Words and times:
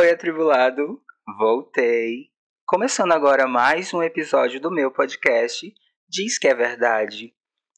Oi, 0.00 0.10
atribulado! 0.10 0.98
Voltei! 1.38 2.30
Começando 2.64 3.12
agora 3.12 3.46
mais 3.46 3.92
um 3.92 4.02
episódio 4.02 4.58
do 4.58 4.70
meu 4.70 4.90
podcast 4.90 5.70
Diz 6.08 6.38
que 6.38 6.48
é 6.48 6.54
Verdade. 6.54 7.34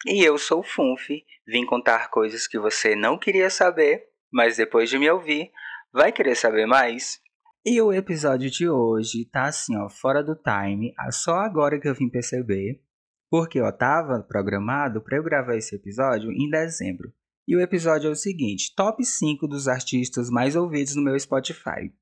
E 0.07 0.25
eu 0.25 0.39
sou 0.39 0.61
o 0.61 0.63
Funf, 0.63 1.09
vim 1.45 1.67
contar 1.67 2.11
coisas 2.11 2.47
que 2.47 2.61
você 2.61 2.95
não 2.95 3.19
queria 3.19 3.51
saber, 3.51 4.05
mas 4.33 4.57
depois 4.57 4.89
de 4.89 5.01
me 5.01 5.11
ouvir, 5.11 5.51
vai 5.93 6.13
querer 6.13 6.37
saber 6.37 6.65
mais? 6.65 7.19
E 7.67 7.83
o 7.83 7.93
episódio 7.93 8.49
de 8.49 8.69
hoje 8.69 9.25
tá 9.25 9.47
assim, 9.47 9.77
ó, 9.77 9.89
fora 9.89 10.23
do 10.23 10.37
time, 10.37 10.95
só 11.11 11.41
agora 11.41 11.81
que 11.81 11.89
eu 11.89 11.95
vim 11.95 12.09
perceber, 12.09 12.81
porque 13.29 13.61
ó, 13.61 13.73
tava 13.73 14.23
programado 14.23 15.03
para 15.03 15.17
eu 15.17 15.25
gravar 15.25 15.57
esse 15.57 15.75
episódio 15.75 16.31
em 16.31 16.49
dezembro. 16.49 17.13
E 17.49 17.57
o 17.57 17.61
episódio 17.61 18.07
é 18.07 18.13
o 18.13 18.15
seguinte: 18.15 18.73
top 18.77 19.05
5 19.05 19.49
dos 19.49 19.67
artistas 19.67 20.31
mais 20.31 20.55
ouvidos 20.55 20.95
no 20.95 21.03
meu 21.03 21.19
Spotify. 21.19 21.93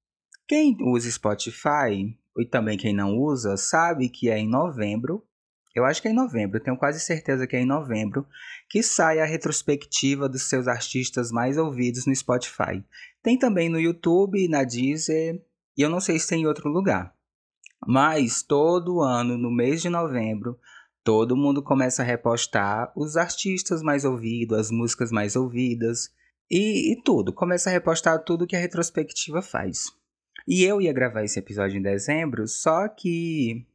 Quem 0.50 0.76
usa 0.80 1.08
Spotify, 1.08 2.12
e 2.36 2.44
também 2.44 2.76
quem 2.76 2.92
não 2.92 3.16
usa, 3.16 3.56
sabe 3.56 4.08
que 4.08 4.28
é 4.28 4.36
em 4.36 4.48
novembro, 4.48 5.24
eu 5.76 5.84
acho 5.84 6.02
que 6.02 6.08
é 6.08 6.10
em 6.10 6.14
novembro, 6.14 6.58
tenho 6.58 6.76
quase 6.76 6.98
certeza 6.98 7.46
que 7.46 7.54
é 7.54 7.60
em 7.60 7.64
novembro, 7.64 8.26
que 8.68 8.82
sai 8.82 9.20
a 9.20 9.24
retrospectiva 9.24 10.28
dos 10.28 10.48
seus 10.48 10.66
artistas 10.66 11.30
mais 11.30 11.56
ouvidos 11.56 12.04
no 12.04 12.16
Spotify. 12.16 12.84
Tem 13.22 13.38
também 13.38 13.68
no 13.68 13.78
YouTube, 13.78 14.48
na 14.48 14.64
Deezer, 14.64 15.40
e 15.78 15.82
eu 15.82 15.88
não 15.88 16.00
sei 16.00 16.18
se 16.18 16.26
tem 16.26 16.42
em 16.42 16.46
outro 16.48 16.68
lugar. 16.68 17.14
Mas 17.86 18.42
todo 18.42 19.02
ano, 19.02 19.38
no 19.38 19.52
mês 19.52 19.80
de 19.80 19.88
novembro, 19.88 20.58
todo 21.04 21.36
mundo 21.36 21.62
começa 21.62 22.02
a 22.02 22.04
repostar 22.04 22.92
os 22.96 23.16
artistas 23.16 23.82
mais 23.82 24.04
ouvidos, 24.04 24.58
as 24.58 24.70
músicas 24.72 25.12
mais 25.12 25.36
ouvidas 25.36 26.12
e, 26.50 26.92
e 26.92 27.00
tudo. 27.04 27.32
Começa 27.32 27.70
a 27.70 27.72
repostar 27.72 28.24
tudo 28.24 28.48
que 28.48 28.56
a 28.56 28.60
retrospectiva 28.60 29.40
faz. 29.40 29.99
E 30.46 30.62
eu 30.64 30.80
ia 30.80 30.92
gravar 30.92 31.24
esse 31.24 31.38
episódio 31.38 31.78
em 31.78 31.82
dezembro, 31.82 32.46
só 32.46 32.88
que 32.88 33.66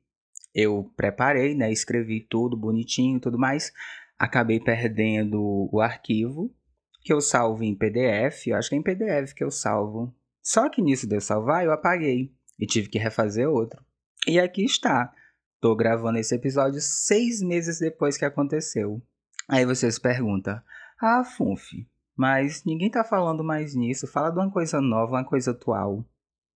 eu 0.54 0.92
preparei, 0.96 1.54
né? 1.54 1.72
Escrevi 1.72 2.22
tudo 2.22 2.56
bonitinho 2.56 3.18
e 3.18 3.20
tudo 3.20 3.38
mais. 3.38 3.74
Acabei 4.18 4.60
perdendo 4.60 5.70
o 5.72 5.82
arquivo 5.82 6.54
que 7.02 7.14
eu 7.14 7.22
salvo 7.22 7.64
em 7.64 7.76
PDF. 7.76 8.48
Eu 8.48 8.56
acho 8.56 8.70
que 8.70 8.76
é 8.76 8.78
em 8.78 8.82
PDF 8.82 9.34
que 9.34 9.44
eu 9.44 9.52
salvo. 9.52 10.16
Só 10.42 10.70
que 10.70 10.82
nisso 10.82 11.08
de 11.08 11.16
eu 11.16 11.22
salvar, 11.22 11.66
eu 11.66 11.72
apaguei 11.72 12.32
e 12.58 12.66
tive 12.66 12.88
que 12.88 12.98
refazer 12.98 13.50
outro. 13.50 13.84
E 14.28 14.40
aqui 14.40 14.64
está. 14.64 15.14
Tô 15.60 15.76
gravando 15.76 16.18
esse 16.18 16.34
episódio 16.34 16.80
seis 16.82 17.42
meses 17.42 17.80
depois 17.80 18.18
que 18.18 18.26
aconteceu. 18.26 19.02
Aí 19.48 19.66
você 19.66 19.92
se 19.92 20.00
pergunta: 20.00 20.64
Ah, 21.00 21.24
Funf, 21.24 21.72
mas 22.16 22.64
ninguém 22.64 22.90
tá 22.90 23.04
falando 23.04 23.44
mais 23.44 23.76
nisso. 23.76 24.08
Fala 24.08 24.30
de 24.30 24.40
uma 24.40 24.52
coisa 24.52 24.80
nova, 24.80 25.14
uma 25.14 25.26
coisa 25.26 25.52
atual. 25.52 26.06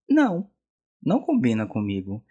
Não, 0.10 0.50
não 1.04 1.22
combina 1.22 1.68
comigo. 1.68 2.24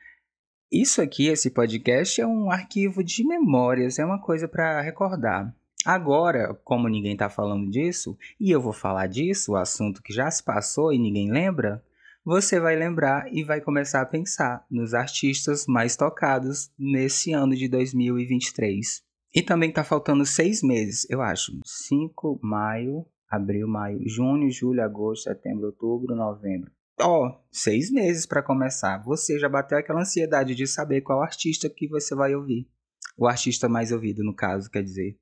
Isso 0.70 1.00
aqui, 1.00 1.28
esse 1.28 1.50
podcast, 1.50 2.20
é 2.20 2.26
um 2.26 2.50
arquivo 2.50 3.02
de 3.02 3.26
memórias, 3.26 3.98
é 3.98 4.04
uma 4.04 4.20
coisa 4.20 4.46
para 4.46 4.82
recordar. 4.82 5.54
Agora, 5.84 6.52
como 6.64 6.88
ninguém 6.88 7.12
está 7.12 7.30
falando 7.30 7.70
disso, 7.70 8.18
e 8.38 8.50
eu 8.50 8.60
vou 8.60 8.72
falar 8.72 9.06
disso, 9.06 9.52
o 9.52 9.56
assunto 9.56 10.02
que 10.02 10.12
já 10.12 10.30
se 10.30 10.42
passou 10.42 10.92
e 10.92 10.98
ninguém 10.98 11.30
lembra, 11.30 11.82
você 12.24 12.60
vai 12.60 12.76
lembrar 12.76 13.32
e 13.32 13.42
vai 13.42 13.60
começar 13.60 14.02
a 14.02 14.06
pensar 14.06 14.66
nos 14.70 14.92
artistas 14.92 15.66
mais 15.66 15.96
tocados 15.96 16.70
nesse 16.78 17.32
ano 17.32 17.54
de 17.54 17.68
2023. 17.68 19.02
E 19.34 19.40
também 19.40 19.70
está 19.70 19.82
faltando 19.82 20.26
seis 20.26 20.62
meses, 20.62 21.06
eu 21.08 21.22
acho. 21.22 21.58
5, 21.64 22.40
maio, 22.42 23.06
abril, 23.30 23.66
maio, 23.68 24.00
junho, 24.06 24.50
julho, 24.50 24.82
agosto, 24.82 25.24
setembro, 25.24 25.66
outubro, 25.66 26.14
novembro. 26.14 26.70
Ó, 27.00 27.40
seis 27.52 27.90
meses 27.90 28.26
para 28.26 28.42
começar. 28.42 28.98
Você 29.04 29.38
já 29.38 29.48
bateu 29.48 29.78
aquela 29.78 30.00
ansiedade 30.00 30.54
de 30.54 30.66
saber 30.66 31.02
qual 31.02 31.22
artista 31.22 31.70
que 31.70 31.88
você 31.88 32.14
vai 32.14 32.34
ouvir. 32.34 32.68
O 33.16 33.26
artista 33.26 33.68
mais 33.68 33.92
ouvido, 33.92 34.24
no 34.24 34.34
caso, 34.34 34.70
quer 34.70 34.82
dizer. 34.82 35.16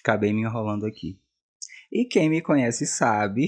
Acabei 0.00 0.32
me 0.32 0.42
enrolando 0.42 0.86
aqui. 0.86 1.20
E 1.92 2.04
quem 2.04 2.28
me 2.28 2.40
conhece 2.40 2.86
sabe. 2.86 3.46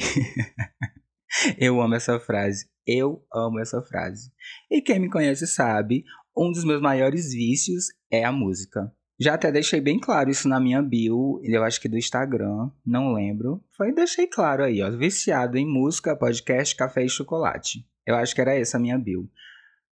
eu 1.58 1.80
amo 1.80 1.94
essa 1.94 2.19
frase. 2.19 2.69
Eu 2.86 3.25
amo 3.32 3.60
essa 3.60 3.81
frase. 3.82 4.32
E 4.70 4.81
quem 4.81 4.98
me 4.98 5.10
conhece 5.10 5.47
sabe, 5.47 6.04
um 6.36 6.50
dos 6.50 6.64
meus 6.64 6.81
maiores 6.81 7.32
vícios 7.32 7.86
é 8.10 8.25
a 8.25 8.32
música. 8.32 8.92
Já 9.20 9.34
até 9.34 9.50
deixei 9.50 9.80
bem 9.80 9.98
claro 9.98 10.30
isso 10.30 10.48
na 10.48 10.60
minha 10.60 10.80
bio, 10.80 11.40
eu 11.42 11.64
acho 11.64 11.80
que 11.80 11.88
do 11.88 11.98
Instagram, 11.98 12.70
não 12.86 13.12
lembro. 13.12 13.60
Foi 13.76 13.92
deixei 13.92 14.28
claro 14.28 14.62
aí, 14.62 14.80
ó, 14.80 14.90
viciado 14.90 15.58
em 15.58 15.66
música, 15.66 16.14
podcast, 16.14 16.76
café 16.76 17.04
e 17.04 17.08
chocolate. 17.08 17.84
Eu 18.06 18.14
acho 18.14 18.32
que 18.34 18.40
era 18.40 18.54
essa 18.54 18.76
a 18.76 18.80
minha 18.80 18.96
bio. 18.96 19.28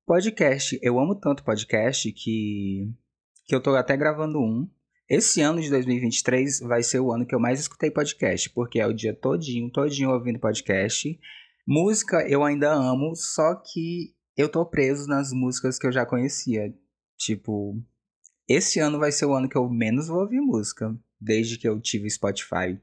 Podcast, 0.06 0.78
eu 0.80 1.00
amo 1.00 1.16
tanto 1.16 1.42
podcast 1.42 2.12
que 2.12 2.88
que 3.46 3.54
eu 3.54 3.60
tô 3.60 3.74
até 3.74 3.96
gravando 3.96 4.40
um. 4.40 4.68
Esse 5.08 5.40
ano 5.40 5.60
de 5.60 5.70
2023 5.70 6.60
vai 6.60 6.82
ser 6.82 6.98
o 6.98 7.12
ano 7.12 7.24
que 7.24 7.34
eu 7.34 7.38
mais 7.38 7.60
escutei 7.60 7.90
podcast, 7.90 8.50
porque 8.50 8.80
é 8.80 8.86
o 8.86 8.92
dia 8.92 9.14
todinho, 9.14 9.70
todinho 9.70 10.10
ouvindo 10.10 10.40
podcast. 10.40 11.18
Música 11.66 12.28
eu 12.28 12.44
ainda 12.44 12.72
amo, 12.72 13.14
só 13.14 13.54
que 13.54 14.14
eu 14.36 14.48
tô 14.48 14.66
preso 14.66 15.08
nas 15.08 15.32
músicas 15.32 15.78
que 15.78 15.86
eu 15.86 15.92
já 15.92 16.04
conhecia. 16.04 16.74
Tipo, 17.16 17.80
esse 18.48 18.78
ano 18.78 18.98
vai 18.98 19.10
ser 19.10 19.26
o 19.26 19.34
ano 19.34 19.48
que 19.48 19.56
eu 19.56 19.68
menos 19.68 20.08
vou 20.08 20.20
ouvir 20.20 20.40
música, 20.40 20.94
desde 21.20 21.58
que 21.58 21.68
eu 21.68 21.80
tive 21.80 22.08
Spotify. 22.08 22.80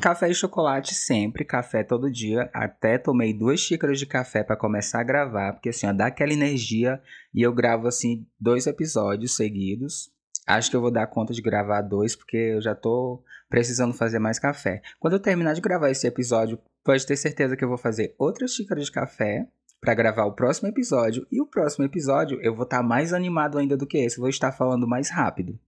Café 0.00 0.30
e 0.30 0.34
chocolate 0.34 0.94
sempre, 0.94 1.44
café 1.44 1.84
todo 1.84 2.10
dia. 2.10 2.48
Até 2.54 2.96
tomei 2.96 3.34
duas 3.34 3.60
xícaras 3.60 3.98
de 3.98 4.06
café 4.06 4.42
para 4.42 4.56
começar 4.56 5.00
a 5.00 5.04
gravar, 5.04 5.52
porque 5.52 5.68
assim, 5.68 5.86
ó, 5.86 5.92
dá 5.92 6.06
aquela 6.06 6.32
energia 6.32 7.02
e 7.34 7.42
eu 7.42 7.52
gravo 7.52 7.86
assim 7.86 8.26
dois 8.40 8.66
episódios 8.66 9.36
seguidos. 9.36 10.10
Acho 10.46 10.70
que 10.70 10.76
eu 10.76 10.80
vou 10.80 10.90
dar 10.90 11.06
conta 11.06 11.32
de 11.32 11.42
gravar 11.42 11.82
dois, 11.82 12.16
porque 12.16 12.36
eu 12.36 12.60
já 12.60 12.74
tô 12.74 13.22
precisando 13.48 13.92
fazer 13.92 14.18
mais 14.18 14.38
café. 14.38 14.82
Quando 14.98 15.14
eu 15.14 15.20
terminar 15.20 15.52
de 15.52 15.60
gravar 15.60 15.90
esse 15.90 16.06
episódio, 16.06 16.58
pode 16.82 17.06
ter 17.06 17.16
certeza 17.16 17.56
que 17.56 17.62
eu 17.62 17.68
vou 17.68 17.78
fazer 17.78 18.14
outra 18.18 18.48
xícara 18.48 18.80
de 18.80 18.90
café 18.90 19.46
para 19.82 19.94
gravar 19.94 20.24
o 20.26 20.32
próximo 20.32 20.68
episódio. 20.68 21.26
E 21.30 21.42
o 21.42 21.46
próximo 21.46 21.84
episódio 21.84 22.40
eu 22.40 22.54
vou 22.54 22.62
estar 22.62 22.78
tá 22.78 22.82
mais 22.82 23.12
animado 23.12 23.58
ainda 23.58 23.76
do 23.76 23.86
que 23.86 23.98
esse, 23.98 24.20
vou 24.20 24.28
estar 24.28 24.52
falando 24.52 24.86
mais 24.86 25.10
rápido. 25.10 25.58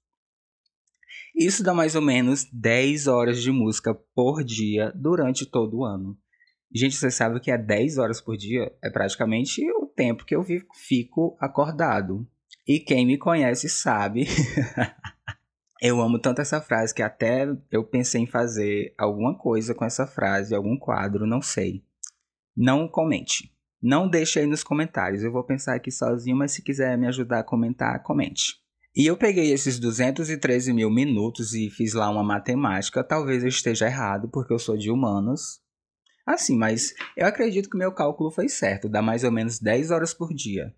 Isso 1.36 1.62
dá 1.62 1.74
mais 1.74 1.94
ou 1.94 2.02
menos 2.02 2.46
10 2.52 3.06
horas 3.06 3.42
de 3.42 3.50
música 3.50 3.94
por 4.14 4.42
dia 4.42 4.92
durante 4.94 5.44
todo 5.44 5.78
o 5.78 5.84
ano. 5.84 6.18
Gente, 6.74 6.96
você 6.96 7.10
sabe 7.10 7.40
que 7.40 7.50
é 7.50 7.58
10 7.58 7.98
horas 7.98 8.20
por 8.20 8.36
dia? 8.36 8.72
É 8.82 8.90
praticamente 8.90 9.60
o 9.72 9.86
tempo 9.86 10.24
que 10.24 10.34
eu 10.34 10.44
fico 10.74 11.36
acordado. 11.40 12.26
E 12.70 12.78
quem 12.78 13.04
me 13.04 13.18
conhece 13.18 13.68
sabe. 13.68 14.28
eu 15.82 16.00
amo 16.00 16.20
tanto 16.20 16.40
essa 16.40 16.60
frase 16.60 16.94
que 16.94 17.02
até 17.02 17.44
eu 17.68 17.82
pensei 17.82 18.22
em 18.22 18.28
fazer 18.28 18.94
alguma 18.96 19.36
coisa 19.36 19.74
com 19.74 19.84
essa 19.84 20.06
frase, 20.06 20.54
algum 20.54 20.78
quadro, 20.78 21.26
não 21.26 21.42
sei. 21.42 21.82
Não 22.56 22.86
comente. 22.86 23.52
Não 23.82 24.08
deixe 24.08 24.38
aí 24.38 24.46
nos 24.46 24.62
comentários. 24.62 25.24
Eu 25.24 25.32
vou 25.32 25.42
pensar 25.42 25.74
aqui 25.74 25.90
sozinho, 25.90 26.36
mas 26.36 26.52
se 26.52 26.62
quiser 26.62 26.96
me 26.96 27.08
ajudar 27.08 27.40
a 27.40 27.44
comentar, 27.44 28.04
comente. 28.04 28.54
E 28.94 29.04
eu 29.04 29.16
peguei 29.16 29.50
esses 29.50 29.76
213 29.80 30.72
mil 30.72 30.92
minutos 30.92 31.52
e 31.54 31.68
fiz 31.70 31.92
lá 31.92 32.08
uma 32.08 32.22
matemática. 32.22 33.02
Talvez 33.02 33.42
eu 33.42 33.48
esteja 33.48 33.86
errado, 33.86 34.28
porque 34.28 34.52
eu 34.52 34.60
sou 34.60 34.76
de 34.76 34.92
humanos. 34.92 35.60
Assim, 36.24 36.56
mas 36.56 36.94
eu 37.16 37.26
acredito 37.26 37.68
que 37.68 37.76
meu 37.76 37.92
cálculo 37.92 38.30
foi 38.30 38.48
certo. 38.48 38.88
Dá 38.88 39.02
mais 39.02 39.24
ou 39.24 39.32
menos 39.32 39.58
10 39.58 39.90
horas 39.90 40.14
por 40.14 40.32
dia. 40.32 40.72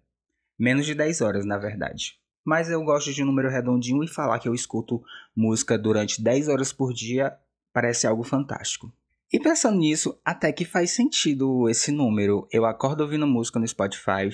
Menos 0.62 0.86
de 0.86 0.94
10 0.94 1.22
horas, 1.22 1.44
na 1.44 1.58
verdade. 1.58 2.20
Mas 2.44 2.70
eu 2.70 2.80
gosto 2.84 3.12
de 3.12 3.20
um 3.20 3.26
número 3.26 3.50
redondinho 3.50 4.04
e 4.04 4.06
falar 4.06 4.38
que 4.38 4.48
eu 4.48 4.54
escuto 4.54 5.02
música 5.34 5.76
durante 5.76 6.22
10 6.22 6.46
horas 6.46 6.72
por 6.72 6.94
dia 6.94 7.36
parece 7.72 8.06
algo 8.06 8.22
fantástico. 8.22 8.92
E 9.32 9.40
pensando 9.40 9.76
nisso, 9.78 10.16
até 10.24 10.52
que 10.52 10.64
faz 10.64 10.92
sentido 10.92 11.68
esse 11.68 11.90
número. 11.90 12.46
Eu 12.52 12.64
acordo 12.64 13.00
ouvindo 13.00 13.26
música 13.26 13.58
no 13.58 13.66
Spotify 13.66 14.30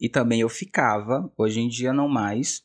e 0.00 0.08
também 0.08 0.40
eu 0.40 0.48
ficava, 0.48 1.30
hoje 1.36 1.60
em 1.60 1.68
dia 1.68 1.92
não 1.92 2.08
mais, 2.08 2.64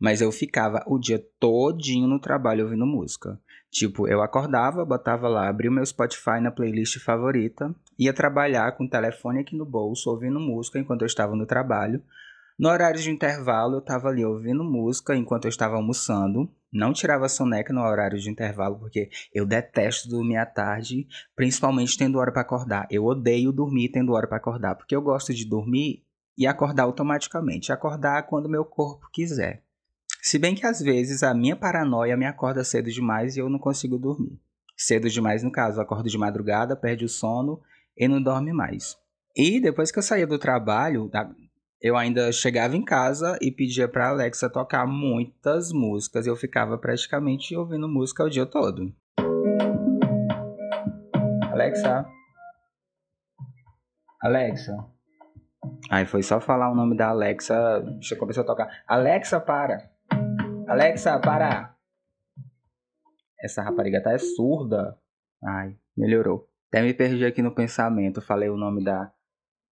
mas 0.00 0.20
eu 0.20 0.32
ficava 0.32 0.82
o 0.88 0.98
dia 0.98 1.24
todinho 1.38 2.08
no 2.08 2.18
trabalho 2.18 2.64
ouvindo 2.64 2.84
música. 2.84 3.40
Tipo, 3.70 4.08
eu 4.08 4.20
acordava, 4.20 4.84
botava 4.84 5.28
lá, 5.28 5.48
abria 5.48 5.70
o 5.70 5.72
meu 5.72 5.86
Spotify 5.86 6.40
na 6.42 6.50
playlist 6.50 6.98
favorita, 6.98 7.72
ia 7.96 8.12
trabalhar 8.12 8.72
com 8.72 8.86
o 8.86 8.90
telefone 8.90 9.38
aqui 9.38 9.54
no 9.54 9.64
bolso, 9.64 10.10
ouvindo 10.10 10.40
música 10.40 10.80
enquanto 10.80 11.02
eu 11.02 11.06
estava 11.06 11.36
no 11.36 11.46
trabalho. 11.46 12.02
No 12.60 12.68
horário 12.68 13.00
de 13.00 13.10
intervalo, 13.10 13.76
eu 13.76 13.78
estava 13.78 14.10
ali 14.10 14.22
ouvindo 14.22 14.62
música 14.62 15.16
enquanto 15.16 15.46
eu 15.46 15.48
estava 15.48 15.76
almoçando. 15.76 16.46
Não 16.70 16.92
tirava 16.92 17.26
soneca 17.26 17.72
no 17.72 17.80
horário 17.80 18.18
de 18.18 18.28
intervalo, 18.28 18.78
porque 18.78 19.08
eu 19.32 19.46
detesto 19.46 20.10
dormir 20.10 20.36
à 20.36 20.44
tarde, 20.44 21.06
principalmente 21.34 21.96
tendo 21.96 22.18
hora 22.18 22.30
para 22.30 22.42
acordar. 22.42 22.86
Eu 22.90 23.06
odeio 23.06 23.50
dormir 23.50 23.88
tendo 23.88 24.12
hora 24.12 24.26
para 24.26 24.36
acordar, 24.36 24.74
porque 24.74 24.94
eu 24.94 25.00
gosto 25.00 25.32
de 25.32 25.46
dormir 25.46 26.04
e 26.36 26.46
acordar 26.46 26.82
automaticamente. 26.82 27.72
Acordar 27.72 28.24
quando 28.24 28.46
meu 28.46 28.66
corpo 28.66 29.08
quiser. 29.10 29.64
Se 30.20 30.38
bem 30.38 30.54
que 30.54 30.66
às 30.66 30.80
vezes 30.80 31.22
a 31.22 31.32
minha 31.32 31.56
paranoia 31.56 32.14
me 32.14 32.26
acorda 32.26 32.62
cedo 32.62 32.90
demais 32.90 33.38
e 33.38 33.40
eu 33.40 33.48
não 33.48 33.58
consigo 33.58 33.96
dormir. 33.96 34.38
Cedo 34.76 35.08
demais, 35.08 35.42
no 35.42 35.50
caso, 35.50 35.80
acordo 35.80 36.10
de 36.10 36.18
madrugada, 36.18 36.76
perde 36.76 37.06
o 37.06 37.08
sono 37.08 37.58
e 37.96 38.06
não 38.06 38.22
dorme 38.22 38.52
mais. 38.52 38.98
E 39.34 39.58
depois 39.62 39.90
que 39.90 39.98
eu 39.98 40.02
saía 40.02 40.26
do 40.26 40.38
trabalho, 40.38 41.08
eu 41.80 41.96
ainda 41.96 42.30
chegava 42.30 42.76
em 42.76 42.84
casa 42.84 43.38
e 43.40 43.50
pedia 43.50 43.88
para 43.88 44.10
Alexa 44.10 44.50
tocar 44.50 44.86
muitas 44.86 45.72
músicas. 45.72 46.26
Eu 46.26 46.36
ficava 46.36 46.76
praticamente 46.76 47.56
ouvindo 47.56 47.88
música 47.88 48.22
o 48.22 48.28
dia 48.28 48.44
todo. 48.44 48.92
Alexa. 51.50 52.06
Alexa. 54.22 54.76
Aí 55.90 56.04
foi 56.04 56.22
só 56.22 56.38
falar 56.38 56.70
o 56.70 56.74
nome 56.74 56.96
da 56.96 57.08
Alexa, 57.08 57.82
já 58.00 58.16
começou 58.16 58.42
a 58.42 58.46
tocar. 58.46 58.82
Alexa, 58.86 59.40
para! 59.40 59.90
Alexa, 60.68 61.18
para! 61.18 61.74
Essa 63.42 63.62
rapariga 63.62 64.02
tá 64.02 64.12
é 64.12 64.18
surda. 64.18 64.98
Ai, 65.42 65.74
melhorou. 65.96 66.46
Até 66.68 66.82
me 66.82 66.92
perdi 66.92 67.24
aqui 67.24 67.40
no 67.40 67.54
pensamento. 67.54 68.20
Falei 68.20 68.50
o 68.50 68.56
nome 68.56 68.84
da 68.84 69.10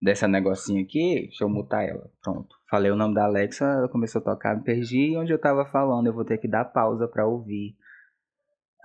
dessa 0.02 0.28
negocinho 0.28 0.84
aqui. 0.84 1.28
Deixa 1.28 1.44
eu 1.44 1.50
mutar 1.50 1.88
ela. 1.88 2.12
Pronto. 2.22 2.56
Falei 2.70 2.92
o 2.92 2.96
nome 2.96 3.16
da 3.16 3.26
Alexa, 3.26 3.66
ela 3.66 3.90
começou 3.90 4.20
a 4.22 4.26
tocar, 4.26 4.56
me 4.56 4.64
perdi. 4.64 5.16
Onde 5.18 5.32
eu 5.32 5.40
tava 5.40 5.66
falando, 5.66 6.08
eu 6.08 6.14
vou 6.14 6.26
ter 6.26 6.38
que 6.38 6.48
dar 6.48 6.66
pausa 6.66 7.08
pra 7.08 7.28
ouvir. 7.28 7.76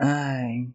Ai. 0.00 0.72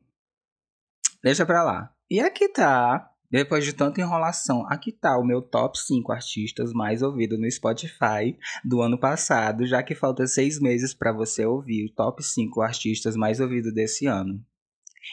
Deixa 1.23 1.45
pra 1.45 1.63
lá. 1.63 1.93
E 2.09 2.19
aqui 2.19 2.49
tá 2.49 3.11
depois 3.29 3.65
de 3.65 3.73
tanta 3.73 3.99
enrolação, 3.99 4.65
aqui 4.69 4.89
tá 4.89 5.17
o 5.17 5.25
meu 5.25 5.41
top 5.41 5.77
5 5.77 6.11
artistas 6.13 6.71
mais 6.71 7.01
ouvidos 7.01 7.37
no 7.37 7.51
Spotify 7.51 8.37
do 8.63 8.81
ano 8.81 8.97
passado, 8.97 9.65
já 9.65 9.83
que 9.83 9.93
falta 9.93 10.25
seis 10.25 10.61
meses 10.61 10.93
para 10.93 11.11
você 11.11 11.45
ouvir 11.45 11.85
o 11.85 11.93
top 11.93 12.23
5 12.23 12.61
artistas 12.61 13.17
mais 13.17 13.41
ouvidos 13.41 13.73
desse 13.73 14.05
ano. 14.05 14.41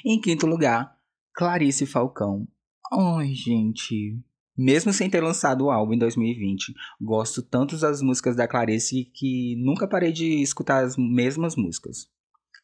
Em 0.07 0.21
quinto 0.21 0.47
lugar, 0.47 0.97
Clarice 1.35 1.87
Falcão. 1.87 2.47
Ai, 2.93 3.35
gente. 3.35 4.17
Mesmo 4.57 4.93
sem 4.93 5.11
ter 5.11 5.21
lançado 5.21 5.65
o 5.65 5.71
álbum 5.71 5.95
em 5.95 5.99
2020, 5.99 6.73
gosto 7.01 7.43
tanto 7.43 7.77
das 7.77 8.01
músicas 8.01 8.37
da 8.37 8.47
Clarice 8.47 9.11
que 9.13 9.57
nunca 9.57 9.89
parei 9.89 10.13
de 10.13 10.41
escutar 10.41 10.85
as 10.85 10.97
mesmas 10.97 11.57
músicas. 11.57 12.09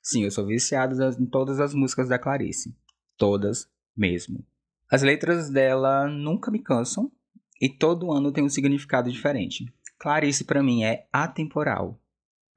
Sim, 0.03 0.25
eu 0.25 0.31
sou 0.31 0.47
viciado 0.47 0.97
em 1.19 1.27
todas 1.27 1.59
as 1.59 1.75
músicas 1.75 2.09
da 2.09 2.19
Clarice. 2.19 2.75
Todas 3.17 3.69
mesmo. 3.97 4.47
As 4.91 5.03
letras 5.03 5.51
dela 5.51 6.09
nunca 6.09 6.51
me 6.51 6.63
cansam 6.63 7.11
e 7.61 7.69
todo 7.69 8.13
ano 8.13 8.33
tem 8.33 8.43
um 8.45 8.49
significado 8.49 9.11
diferente. 9.11 9.67
Clarice 9.99 10.45
para 10.45 10.63
mim 10.63 10.85
é 10.85 11.07
atemporal. 11.13 12.01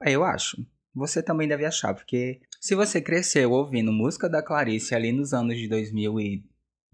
Eu 0.00 0.24
acho. 0.24 0.64
Você 0.94 1.22
também 1.22 1.48
deve 1.48 1.66
achar, 1.66 1.92
porque 1.92 2.40
se 2.60 2.74
você 2.74 3.00
cresceu 3.00 3.50
ouvindo 3.50 3.92
música 3.92 4.28
da 4.28 4.42
Clarice 4.42 4.94
ali 4.94 5.10
nos 5.12 5.34
anos 5.34 5.58
de 5.58 5.68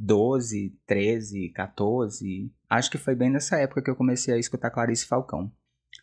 2012, 0.00 0.74
13, 0.86 1.48
14, 1.50 2.50
acho 2.68 2.90
que 2.90 2.96
foi 2.96 3.14
bem 3.14 3.30
nessa 3.30 3.58
época 3.58 3.82
que 3.82 3.90
eu 3.90 3.96
comecei 3.96 4.32
a 4.32 4.38
escutar 4.38 4.70
Clarice 4.70 5.06
Falcão. 5.06 5.52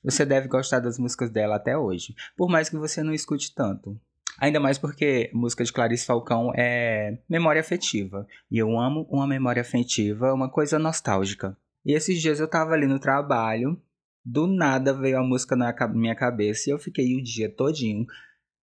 Você 0.04 0.24
deve 0.24 0.48
gostar 0.48 0.80
das 0.80 1.00
músicas 1.00 1.32
dela 1.32 1.56
até 1.56 1.76
hoje, 1.76 2.16
por 2.36 2.48
mais 2.48 2.70
que 2.70 2.78
você 2.78 3.02
não 3.02 3.14
escute 3.14 3.54
tanto. 3.56 4.00
Ainda 4.40 4.60
mais 4.60 4.78
porque 4.78 5.32
música 5.34 5.64
de 5.64 5.74
Clarice 5.74 6.06
Falcão 6.06 6.52
é 6.56 7.18
memória 7.28 7.60
afetiva. 7.60 8.28
E 8.52 8.60
eu 8.60 8.80
amo 8.80 9.08
uma 9.10 9.26
memória 9.26 9.62
afetiva, 9.62 10.32
uma 10.32 10.48
coisa 10.48 10.78
nostálgica. 10.78 11.58
E 11.84 11.94
esses 11.94 12.22
dias 12.22 12.40
eu 12.40 12.48
tava 12.48 12.74
ali 12.74 12.86
no 12.86 13.00
trabalho, 13.00 13.82
do 14.24 14.46
nada 14.46 14.94
veio 14.94 15.18
a 15.18 15.24
música 15.24 15.56
na 15.56 15.74
minha 15.88 16.14
cabeça 16.14 16.70
e 16.70 16.74
eu 16.74 16.78
fiquei 16.78 17.16
o 17.16 17.24
dia 17.24 17.50
todinho. 17.50 18.06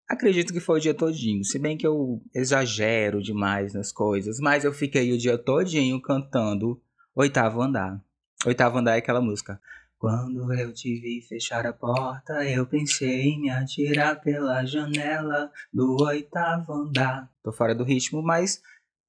Acredito 0.07 0.53
que 0.53 0.59
foi 0.59 0.77
o 0.77 0.81
dia 0.81 0.93
todinho, 0.93 1.43
se 1.43 1.57
bem 1.57 1.75
que 1.75 1.85
eu 1.85 2.21
exagero 2.33 3.21
demais 3.21 3.73
nas 3.73 3.91
coisas, 3.91 4.39
mas 4.39 4.63
eu 4.63 4.71
fiquei 4.71 5.11
o 5.11 5.17
dia 5.17 5.37
todinho 5.37 5.99
cantando 5.99 6.79
Oitavo 7.15 7.61
Andar. 7.61 7.99
Oitavo 8.45 8.77
Andar 8.77 8.95
é 8.95 8.99
aquela 8.99 9.21
música. 9.21 9.59
Quando 9.97 10.53
eu 10.53 10.71
te 10.71 10.99
vi 10.99 11.21
fechar 11.21 11.65
a 11.65 11.73
porta, 11.73 12.45
eu 12.45 12.67
pensei 12.67 13.29
em 13.29 13.41
me 13.41 13.49
atirar 13.49 14.21
pela 14.21 14.63
janela 14.63 15.51
do 15.73 15.95
oitavo 16.03 16.73
andar. 16.73 17.31
Tô 17.41 17.51
fora 17.51 17.73
do 17.73 17.83
ritmo, 17.83 18.21
mas 18.21 18.61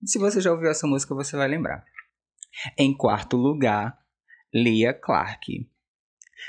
se 0.04 0.18
você 0.18 0.40
já 0.40 0.50
ouviu 0.50 0.70
essa 0.70 0.86
música, 0.86 1.14
você 1.14 1.36
vai 1.36 1.48
lembrar. 1.48 1.84
Em 2.78 2.96
quarto 2.96 3.36
lugar, 3.36 3.98
Lia 4.54 4.94
Clark. 4.94 5.68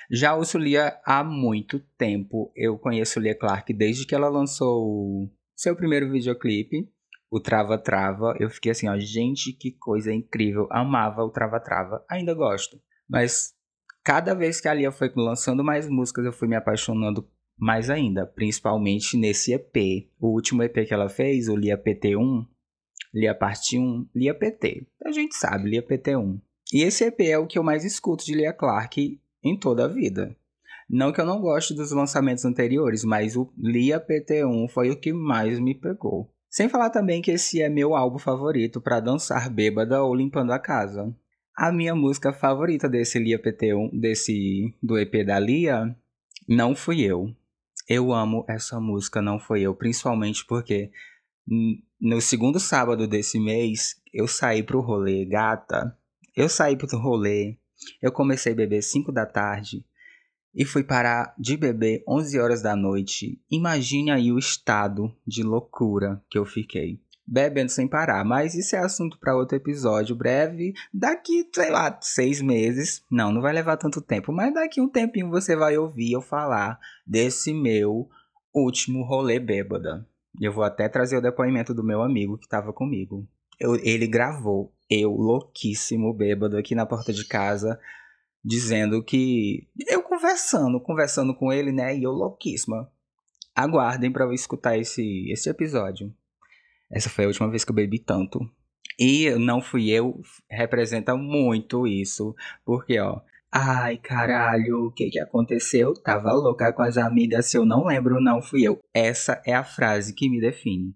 Já 0.09 0.35
ouço 0.35 0.57
Lia 0.57 0.99
há 1.05 1.23
muito 1.23 1.79
tempo. 1.97 2.51
Eu 2.55 2.77
conheço 2.77 3.19
Lia 3.19 3.37
Clark 3.37 3.73
desde 3.73 4.05
que 4.05 4.15
ela 4.15 4.29
lançou 4.29 5.31
seu 5.55 5.75
primeiro 5.75 6.11
videoclipe, 6.11 6.87
o 7.31 7.39
Trava 7.39 7.77
Trava. 7.77 8.35
Eu 8.39 8.49
fiquei 8.49 8.71
assim, 8.71 8.87
ó, 8.87 8.97
gente, 8.97 9.51
que 9.53 9.71
coisa 9.71 10.13
incrível. 10.13 10.67
Amava 10.71 11.23
o 11.23 11.29
Trava 11.29 11.59
Trava. 11.59 12.05
Ainda 12.09 12.33
gosto. 12.33 12.79
Mas 13.09 13.53
cada 14.03 14.33
vez 14.33 14.61
que 14.61 14.67
a 14.67 14.73
Lia 14.73 14.91
foi 14.91 15.11
lançando 15.15 15.63
mais 15.63 15.89
músicas, 15.89 16.25
eu 16.25 16.33
fui 16.33 16.47
me 16.47 16.55
apaixonando 16.55 17.27
mais 17.57 17.89
ainda, 17.89 18.25
principalmente 18.25 19.17
nesse 19.17 19.53
EP. 19.53 20.09
O 20.19 20.27
último 20.27 20.61
EP 20.63 20.87
que 20.87 20.93
ela 20.93 21.09
fez, 21.09 21.47
o 21.47 21.55
Lia 21.55 21.77
PT1, 21.77 22.45
Lia 23.13 23.33
Parte 23.33 23.79
1, 23.79 24.09
Lia 24.15 24.33
PT. 24.33 24.87
A 25.03 25.11
gente 25.11 25.35
sabe, 25.35 25.71
Lia 25.71 25.81
PT1. 25.81 26.39
E 26.71 26.83
esse 26.83 27.05
EP 27.05 27.19
é 27.21 27.37
o 27.37 27.47
que 27.47 27.57
eu 27.57 27.63
mais 27.63 27.83
escuto 27.83 28.25
de 28.25 28.35
Lia 28.35 28.53
Clark 28.53 29.19
em 29.43 29.57
toda 29.57 29.85
a 29.85 29.87
vida. 29.87 30.35
Não 30.89 31.11
que 31.11 31.19
eu 31.19 31.25
não 31.25 31.41
goste 31.41 31.73
dos 31.73 31.91
lançamentos 31.91 32.45
anteriores, 32.45 33.03
mas 33.03 33.35
o 33.35 33.51
Lia 33.57 33.99
PT1 33.99 34.69
foi 34.69 34.89
o 34.89 34.99
que 34.99 35.11
mais 35.11 35.59
me 35.59 35.75
pegou. 35.75 36.31
Sem 36.49 36.69
falar 36.69 36.89
também 36.89 37.21
que 37.21 37.31
esse 37.31 37.61
é 37.61 37.67
meu 37.67 37.93
álbum 37.93 38.17
favorito 38.17 38.79
para 38.79 39.01
dançar 39.01 39.49
bêbada 39.49 40.01
ou 40.01 40.15
limpando 40.15 40.51
a 40.51 40.59
casa. 40.59 41.13
A 41.55 41.71
minha 41.71 41.93
música 41.93 42.31
favorita 42.31 42.87
desse 42.87 43.19
Lia 43.19 43.41
PT1, 43.41 43.99
desse 43.99 44.73
do 44.81 44.97
EP 44.97 45.25
da 45.25 45.39
Lia, 45.39 45.95
não 46.47 46.75
fui 46.75 47.01
eu. 47.01 47.35
Eu 47.89 48.13
amo 48.13 48.45
essa 48.47 48.79
música, 48.79 49.21
não 49.21 49.39
foi 49.39 49.61
eu, 49.61 49.75
principalmente 49.75 50.45
porque 50.45 50.91
no 51.99 52.21
segundo 52.21 52.59
sábado 52.59 53.07
desse 53.07 53.39
mês 53.39 53.95
eu 54.13 54.27
saí 54.27 54.63
pro 54.63 54.81
rolê, 54.81 55.25
gata. 55.25 55.97
Eu 56.35 56.47
saí 56.47 56.77
pro 56.77 56.87
rolê, 56.97 57.57
eu 58.01 58.11
comecei 58.11 58.53
a 58.53 58.55
beber 58.55 58.81
5 58.81 59.11
da 59.11 59.25
tarde 59.25 59.85
e 60.53 60.65
fui 60.65 60.83
parar 60.83 61.35
de 61.37 61.55
beber 61.55 62.03
11 62.07 62.39
horas 62.39 62.61
da 62.61 62.75
noite. 62.75 63.39
Imagine 63.49 64.11
aí 64.11 64.31
o 64.31 64.39
estado 64.39 65.15
de 65.25 65.43
loucura 65.43 66.21
que 66.29 66.37
eu 66.37 66.45
fiquei 66.45 66.99
bebendo 67.27 67.69
sem 67.69 67.87
parar. 67.87 68.23
Mas 68.23 68.55
isso 68.55 68.75
é 68.75 68.79
assunto 68.79 69.19
para 69.19 69.35
outro 69.35 69.57
episódio 69.57 70.15
breve. 70.15 70.73
Daqui, 70.93 71.47
sei 71.53 71.69
lá, 71.69 71.97
seis 72.01 72.41
meses. 72.41 73.03
Não, 73.11 73.31
não 73.31 73.41
vai 73.41 73.53
levar 73.53 73.77
tanto 73.77 74.01
tempo. 74.01 74.31
Mas 74.31 74.53
daqui 74.53 74.79
um 74.79 74.89
tempinho 74.89 75.29
você 75.29 75.55
vai 75.55 75.77
ouvir 75.77 76.13
eu 76.13 76.21
falar 76.21 76.79
desse 77.05 77.53
meu 77.53 78.09
último 78.53 79.03
rolê 79.03 79.39
bêbada. 79.39 80.07
Eu 80.39 80.53
vou 80.53 80.63
até 80.63 80.87
trazer 80.87 81.17
o 81.17 81.21
depoimento 81.21 81.73
do 81.73 81.83
meu 81.83 82.01
amigo 82.01 82.37
que 82.37 82.45
estava 82.45 82.71
comigo. 82.71 83.27
Eu, 83.59 83.75
ele 83.75 84.07
gravou 84.07 84.73
eu 84.89 85.11
louquíssimo 85.11 86.13
bêbado 86.13 86.57
aqui 86.57 86.73
na 86.73 86.85
porta 86.85 87.11
de 87.11 87.25
casa 87.25 87.79
dizendo 88.43 89.03
que 89.03 89.67
eu 89.87 90.01
conversando, 90.01 90.79
conversando 90.79 91.35
com 91.35 91.51
ele, 91.51 91.71
né? 91.71 91.97
E 91.97 92.03
eu 92.03 92.11
louquíssima 92.11 92.89
aguardem 93.53 94.11
para 94.11 94.31
escutar 94.33 94.77
esse, 94.77 95.29
esse 95.31 95.49
episódio. 95.49 96.13
Essa 96.89 97.09
foi 97.09 97.25
a 97.25 97.27
última 97.27 97.49
vez 97.49 97.65
que 97.65 97.71
eu 97.71 97.75
bebi 97.75 97.99
tanto. 97.99 98.39
E 98.97 99.29
não 99.31 99.61
fui 99.61 99.89
eu, 99.89 100.21
representa 100.49 101.15
muito 101.15 101.85
isso, 101.85 102.33
porque 102.65 102.97
ó, 102.99 103.19
ai 103.51 103.97
caralho, 103.97 104.85
o 104.85 104.91
que 104.91 105.09
que 105.09 105.19
aconteceu? 105.19 105.93
Tava 105.93 106.31
louca 106.31 106.71
com 106.71 106.81
as 106.81 106.97
amigas, 106.97 107.47
se 107.47 107.57
eu 107.57 107.65
não 107.65 107.85
lembro, 107.85 108.21
não 108.21 108.41
fui 108.41 108.63
eu. 108.63 108.79
Essa 108.93 109.41
é 109.45 109.53
a 109.53 109.63
frase 109.63 110.13
que 110.13 110.29
me 110.29 110.39
define. 110.39 110.95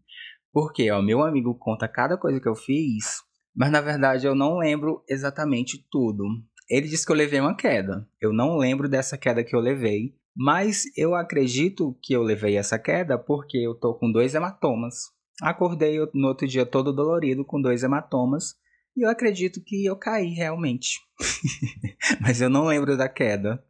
Porque 0.52 0.92
ó, 0.92 1.02
meu 1.02 1.24
amigo 1.24 1.56
conta 1.56 1.88
cada 1.88 2.18
coisa 2.18 2.40
que 2.40 2.48
eu 2.48 2.56
fiz, 2.56 3.22
mas 3.56 3.72
na 3.72 3.82
verdade 3.82 4.26
eu 4.26 4.36
não 4.36 4.58
lembro 4.58 5.04
exatamente 5.08 5.86
tudo. 5.90 6.24
Ele 6.70 6.88
disse 6.88 7.06
que 7.06 7.12
eu 7.12 7.16
levei 7.16 7.40
uma 7.40 7.56
queda. 7.56 8.08
Eu 8.20 8.32
não 8.32 8.58
lembro 8.58 8.88
dessa 8.88 9.18
queda 9.18 9.44
que 9.44 9.56
eu 9.56 9.60
levei, 9.60 10.16
mas 10.36 10.86
eu 10.98 11.16
acredito 11.16 11.98
que 12.02 12.14
eu 12.14 12.22
levei 12.22 12.58
essa 12.58 12.80
queda 12.80 13.18
porque 13.18 13.58
eu 13.58 13.76
tô 13.76 13.94
com 13.94 14.12
dois 14.12 14.34
hematomas. 14.34 14.96
Acordei 15.42 15.98
no 16.14 16.28
outro 16.28 16.48
dia 16.48 16.66
todo 16.66 16.94
dolorido 16.94 17.44
com 17.44 17.62
dois 17.62 17.84
hematomas 17.84 18.56
e 18.96 19.06
eu 19.06 19.10
acredito 19.10 19.62
que 19.64 19.86
eu 19.86 19.96
caí 19.96 20.34
realmente. 20.34 21.00
mas 22.22 22.42
eu 22.42 22.50
não 22.50 22.66
lembro 22.66 22.98
da 22.98 23.10
queda. 23.10 23.64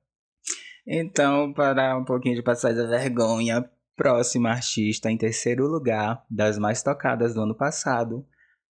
Então, 0.85 1.53
para 1.53 1.97
um 1.97 2.03
pouquinho 2.03 2.35
de 2.35 2.43
passar 2.43 2.73
da 2.73 2.87
vergonha, 2.87 3.69
próxima 4.01 4.49
artista 4.49 5.11
em 5.11 5.17
terceiro 5.17 5.67
lugar 5.67 6.25
das 6.27 6.57
mais 6.57 6.81
tocadas 6.81 7.35
do 7.35 7.41
ano 7.41 7.53
passado, 7.53 8.25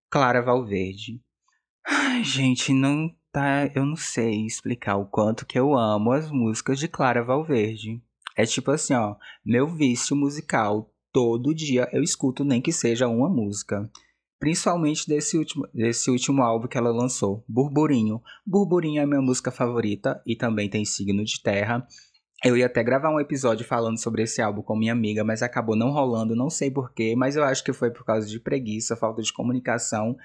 Clara 0.09 0.41
Valverde. 0.41 1.21
Ai, 1.87 2.21
gente, 2.21 2.73
não 2.73 3.09
tá, 3.31 3.71
eu 3.73 3.85
não 3.85 3.95
sei 3.95 4.45
explicar 4.45 4.97
o 4.97 5.05
quanto 5.05 5.45
que 5.45 5.57
eu 5.57 5.73
amo 5.73 6.11
as 6.11 6.29
músicas 6.29 6.77
de 6.77 6.89
Clara 6.89 7.23
Valverde. 7.23 8.03
É 8.35 8.45
tipo 8.45 8.71
assim, 8.71 8.93
ó, 8.93 9.15
meu 9.45 9.69
vício 9.69 10.17
musical, 10.17 10.93
todo 11.13 11.55
dia 11.55 11.87
eu 11.93 12.03
escuto 12.03 12.43
nem 12.43 12.61
que 12.61 12.73
seja 12.73 13.07
uma 13.07 13.29
música. 13.29 13.89
Principalmente 14.37 15.07
desse 15.07 15.37
último, 15.37 15.65
desse 15.73 16.11
último 16.11 16.41
álbum 16.41 16.67
que 16.67 16.77
ela 16.77 16.91
lançou, 16.91 17.45
Burburinho. 17.47 18.21
Burburinho 18.45 19.01
é 19.01 19.05
minha 19.05 19.21
música 19.21 19.49
favorita 19.49 20.21
e 20.27 20.35
também 20.35 20.69
tem 20.69 20.83
signo 20.83 21.23
de 21.23 21.41
terra. 21.41 21.87
Eu 22.43 22.57
ia 22.57 22.65
até 22.65 22.83
gravar 22.83 23.11
um 23.11 23.19
episódio 23.19 23.63
falando 23.63 24.01
sobre 24.01 24.23
esse 24.23 24.41
álbum 24.41 24.63
com 24.63 24.75
minha 24.75 24.93
amiga, 24.93 25.23
mas 25.23 25.43
acabou 25.43 25.75
não 25.75 25.91
rolando, 25.91 26.35
não 26.35 26.49
sei 26.49 26.71
porquê, 26.71 27.15
mas 27.15 27.35
eu 27.35 27.43
acho 27.43 27.63
que 27.63 27.71
foi 27.71 27.91
por 27.91 28.03
causa 28.03 28.27
de 28.27 28.39
preguiça, 28.39 28.95
falta 28.95 29.21
de 29.21 29.31
comunicação. 29.31 30.17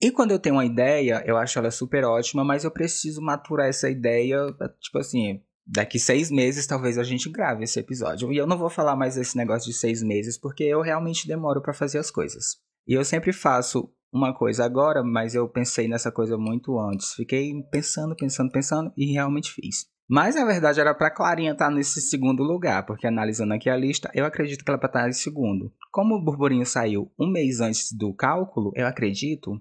E 0.00 0.10
quando 0.10 0.32
eu 0.32 0.38
tenho 0.38 0.56
uma 0.56 0.64
ideia, 0.66 1.22
eu 1.24 1.38
acho 1.38 1.58
ela 1.58 1.70
super 1.70 2.04
ótima, 2.04 2.44
mas 2.44 2.64
eu 2.64 2.70
preciso 2.70 3.22
maturar 3.22 3.66
essa 3.66 3.88
ideia, 3.88 4.46
tipo 4.78 4.98
assim, 4.98 5.40
daqui 5.66 5.98
seis 5.98 6.30
meses 6.30 6.66
talvez 6.66 6.98
a 6.98 7.02
gente 7.02 7.30
grave 7.30 7.64
esse 7.64 7.80
episódio. 7.80 8.30
E 8.30 8.36
eu 8.36 8.46
não 8.46 8.58
vou 8.58 8.68
falar 8.68 8.94
mais 8.94 9.14
desse 9.14 9.34
negócio 9.34 9.70
de 9.70 9.76
seis 9.76 10.02
meses, 10.02 10.36
porque 10.36 10.64
eu 10.64 10.82
realmente 10.82 11.26
demoro 11.26 11.62
para 11.62 11.72
fazer 11.72 11.96
as 11.96 12.10
coisas. 12.10 12.58
E 12.86 12.92
eu 12.92 13.02
sempre 13.06 13.32
faço 13.32 13.90
uma 14.12 14.34
coisa 14.34 14.66
agora, 14.66 15.02
mas 15.02 15.34
eu 15.34 15.48
pensei 15.48 15.88
nessa 15.88 16.12
coisa 16.12 16.36
muito 16.36 16.78
antes. 16.78 17.14
Fiquei 17.14 17.54
pensando, 17.70 18.14
pensando, 18.14 18.52
pensando 18.52 18.92
e 18.96 19.12
realmente 19.12 19.50
fiz. 19.50 19.93
Mas 20.08 20.34
na 20.34 20.44
verdade 20.44 20.80
era 20.80 20.94
para 20.94 21.10
Clarinha 21.10 21.52
estar 21.52 21.68
tá 21.68 21.70
nesse 21.70 22.00
segundo 22.00 22.42
lugar, 22.42 22.84
porque 22.84 23.06
analisando 23.06 23.54
aqui 23.54 23.70
a 23.70 23.76
lista, 23.76 24.10
eu 24.14 24.24
acredito 24.24 24.64
que 24.64 24.70
ela 24.70 24.78
vai 24.78 24.88
estar 24.88 25.08
em 25.08 25.12
segundo. 25.12 25.72
Como 25.90 26.14
o 26.14 26.22
burburinho 26.22 26.66
saiu 26.66 27.10
um 27.18 27.26
mês 27.26 27.60
antes 27.60 27.92
do 27.92 28.12
cálculo, 28.12 28.72
eu 28.74 28.86
acredito 28.86 29.60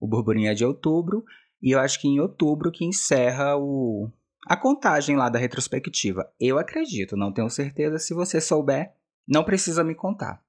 o 0.00 0.08
burburinho 0.08 0.50
é 0.50 0.54
de 0.54 0.64
outubro, 0.64 1.24
e 1.62 1.72
eu 1.72 1.78
acho 1.78 2.00
que 2.00 2.08
em 2.08 2.18
outubro 2.18 2.72
que 2.72 2.86
encerra 2.86 3.56
o, 3.56 4.10
a 4.46 4.56
contagem 4.56 5.14
lá 5.14 5.28
da 5.28 5.38
retrospectiva. 5.38 6.32
Eu 6.40 6.58
acredito, 6.58 7.16
não 7.16 7.32
tenho 7.32 7.50
certeza. 7.50 7.98
Se 7.98 8.14
você 8.14 8.40
souber, 8.40 8.94
não 9.28 9.44
precisa 9.44 9.84
me 9.84 9.94
contar. 9.94 10.42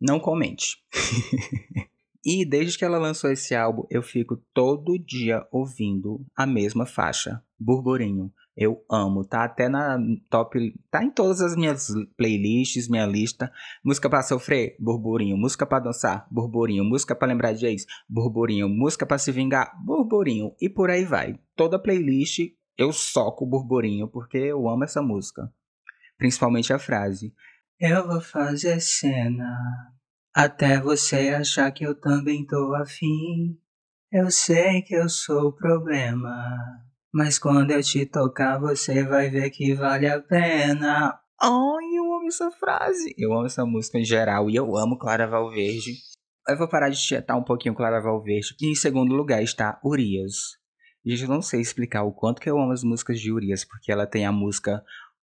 Não 0.00 0.18
comente. 0.18 0.82
e 2.30 2.44
desde 2.44 2.76
que 2.76 2.84
ela 2.84 2.98
lançou 2.98 3.32
esse 3.32 3.54
álbum, 3.54 3.86
eu 3.88 4.02
fico 4.02 4.36
todo 4.52 4.98
dia 4.98 5.46
ouvindo 5.50 6.26
a 6.36 6.44
mesma 6.44 6.84
faixa, 6.84 7.42
Burburinho. 7.58 8.30
Eu 8.54 8.84
amo, 8.90 9.24
tá 9.24 9.44
até 9.44 9.66
na 9.66 9.98
top, 10.28 10.74
tá 10.90 11.02
em 11.02 11.10
todas 11.10 11.40
as 11.40 11.56
minhas 11.56 11.88
playlists, 12.18 12.86
minha 12.86 13.06
lista. 13.06 13.50
Música 13.82 14.10
para 14.10 14.22
sofrer, 14.22 14.76
burburinho. 14.78 15.38
Música 15.38 15.64
para 15.64 15.84
dançar, 15.84 16.26
burburinho. 16.30 16.84
Música 16.84 17.16
para 17.16 17.28
lembrar 17.28 17.54
de 17.54 17.64
ex, 17.64 17.86
burburinho. 18.06 18.68
Música 18.68 19.06
para 19.06 19.16
se 19.16 19.32
vingar, 19.32 19.72
burburinho. 19.82 20.54
E 20.60 20.68
por 20.68 20.90
aí 20.90 21.06
vai. 21.06 21.38
Toda 21.56 21.78
playlist 21.78 22.40
eu 22.76 22.92
soco 22.92 23.46
burburinho 23.46 24.06
porque 24.06 24.36
eu 24.36 24.68
amo 24.68 24.84
essa 24.84 25.00
música. 25.00 25.50
Principalmente 26.18 26.74
a 26.74 26.78
frase: 26.78 27.32
Eu 27.80 28.06
vou 28.06 28.20
fazer 28.20 28.80
cena 28.80 29.56
até 30.38 30.80
você 30.80 31.30
achar 31.30 31.68
que 31.72 31.84
eu 31.84 31.96
também 31.96 32.46
tô 32.46 32.72
afim. 32.76 33.58
Eu 34.12 34.30
sei 34.30 34.82
que 34.82 34.94
eu 34.94 35.08
sou 35.08 35.48
o 35.48 35.52
problema. 35.52 36.32
Mas 37.12 37.40
quando 37.40 37.72
eu 37.72 37.82
te 37.82 38.06
tocar, 38.06 38.56
você 38.56 39.02
vai 39.02 39.28
ver 39.28 39.50
que 39.50 39.74
vale 39.74 40.06
a 40.06 40.22
pena. 40.22 41.18
Ai, 41.42 41.86
eu 41.92 42.04
amo 42.04 42.28
essa 42.28 42.52
frase. 42.52 43.12
Eu 43.18 43.32
amo 43.32 43.46
essa 43.46 43.66
música 43.66 43.98
em 43.98 44.04
geral 44.04 44.48
e 44.48 44.54
eu 44.54 44.76
amo 44.76 44.96
Clara 44.96 45.26
Valverde. 45.26 45.94
Eu 46.46 46.56
vou 46.56 46.68
parar 46.68 46.90
de 46.90 47.02
tietar 47.02 47.36
um 47.36 47.42
pouquinho 47.42 47.74
Clara 47.74 48.00
Valverde. 48.00 48.54
E 48.60 48.70
em 48.70 48.76
segundo 48.76 49.16
lugar 49.16 49.42
está 49.42 49.80
Urias. 49.84 50.36
Gente, 51.04 51.22
eu 51.22 51.28
não 51.28 51.42
sei 51.42 51.60
explicar 51.60 52.04
o 52.04 52.12
quanto 52.12 52.40
que 52.40 52.48
eu 52.48 52.60
amo 52.60 52.70
as 52.70 52.84
músicas 52.84 53.18
de 53.18 53.32
Urias, 53.32 53.64
porque 53.64 53.90
ela 53.90 54.06
tem 54.06 54.24
a 54.24 54.30
música 54.30 54.84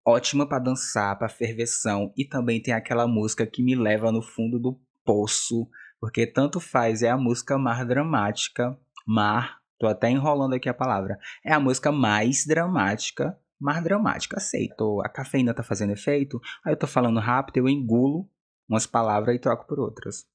ótima 0.06 0.46
para 0.46 0.58
dançar, 0.58 1.18
para 1.18 1.30
ferveção, 1.30 2.12
e 2.14 2.26
também 2.26 2.60
tem 2.60 2.74
aquela 2.74 3.06
música 3.06 3.46
que 3.46 3.62
me 3.62 3.74
leva 3.74 4.12
no 4.12 4.20
fundo 4.20 4.58
do 4.58 4.78
poço, 5.08 5.66
porque 5.98 6.26
tanto 6.26 6.60
faz 6.60 7.02
é 7.02 7.08
a 7.08 7.16
música 7.16 7.56
mais 7.56 7.88
dramática, 7.88 8.78
mar 9.06 9.58
Tô 9.78 9.86
até 9.86 10.10
enrolando 10.10 10.54
aqui 10.54 10.68
a 10.68 10.74
palavra. 10.74 11.18
É 11.44 11.52
a 11.52 11.60
música 11.60 11.92
mais 11.92 12.44
dramática, 12.44 13.38
mais 13.60 13.82
dramática, 13.82 14.36
aceito. 14.36 15.00
A 15.04 15.08
cafeína 15.08 15.54
tá 15.54 15.62
fazendo 15.62 15.92
efeito, 15.92 16.40
aí 16.64 16.72
eu 16.72 16.76
tô 16.76 16.86
falando 16.86 17.20
rápido, 17.20 17.58
eu 17.58 17.68
engulo 17.68 18.28
umas 18.68 18.86
palavras 18.86 19.36
e 19.36 19.38
troco 19.38 19.66
por 19.66 19.78
outras. 19.78 20.26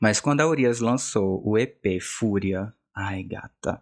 Mas 0.00 0.18
quando 0.18 0.40
a 0.40 0.48
Urias 0.48 0.80
lançou 0.80 1.40
o 1.46 1.56
EP 1.56 2.00
Fúria, 2.02 2.72
ai 2.94 3.22
gata, 3.22 3.80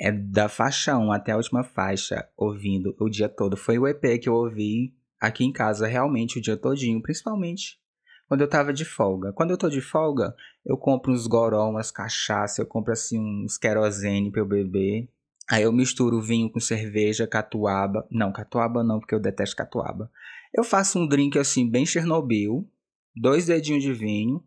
é 0.00 0.12
da 0.12 0.48
faixa 0.48 0.96
1 0.96 1.10
até 1.10 1.32
a 1.32 1.36
última 1.36 1.64
faixa, 1.64 2.28
ouvindo 2.36 2.94
o 3.00 3.08
dia 3.08 3.28
todo. 3.28 3.56
Foi 3.56 3.76
o 3.76 3.88
EP 3.88 4.20
que 4.22 4.28
eu 4.28 4.34
ouvi 4.34 4.94
aqui 5.20 5.44
em 5.44 5.52
casa 5.52 5.86
realmente 5.86 6.38
o 6.38 6.42
dia 6.42 6.56
todinho, 6.56 7.02
principalmente 7.02 7.80
quando 8.28 8.40
eu 8.40 8.48
tava 8.48 8.72
de 8.72 8.84
folga. 8.84 9.32
Quando 9.32 9.50
eu 9.50 9.58
tô 9.58 9.68
de 9.68 9.80
folga, 9.80 10.34
eu 10.64 10.76
compro 10.76 11.12
uns 11.12 11.26
goró, 11.26 11.68
umas 11.68 11.90
cachaça, 11.90 12.62
eu 12.62 12.66
compro 12.66 12.92
assim 12.92 13.18
uns 13.18 13.58
querosene 13.58 14.30
pra 14.30 14.40
eu 14.40 14.46
beber. 14.46 15.08
Aí 15.50 15.62
eu 15.62 15.72
misturo 15.72 16.22
vinho 16.22 16.50
com 16.50 16.60
cerveja, 16.60 17.26
catuaba. 17.26 18.06
Não, 18.10 18.32
catuaba 18.32 18.82
não, 18.82 18.98
porque 18.98 19.14
eu 19.14 19.20
detesto 19.20 19.56
catuaba. 19.56 20.10
Eu 20.54 20.64
faço 20.64 20.98
um 20.98 21.06
drink 21.06 21.38
assim, 21.38 21.68
bem 21.68 21.84
Chernobyl. 21.84 22.66
Dois 23.14 23.46
dedinhos 23.46 23.82
de 23.82 23.92
vinho, 23.92 24.42